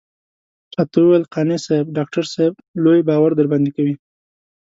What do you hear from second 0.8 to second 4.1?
وويل قانع صاحب ډاکټر صاحب لوی باور درباندې کوي.